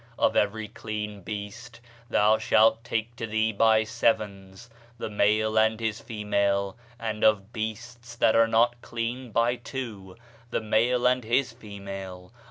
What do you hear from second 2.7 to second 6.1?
take to thee by sevens, the male and his